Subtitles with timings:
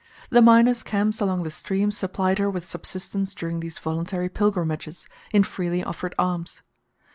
[0.31, 5.43] The miners' camps along the stream supplied her with subsistence during these voluntary pilgrimages, in
[5.43, 6.63] freely offered alms.